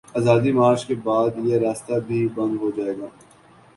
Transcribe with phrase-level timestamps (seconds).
[0.17, 3.07] آزادی مارچ کے بعد، یہ راستہ بھی بند ہو جائے گا۔